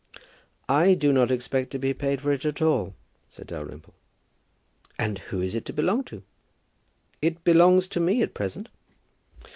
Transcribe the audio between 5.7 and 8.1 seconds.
belong to?" "It belongs to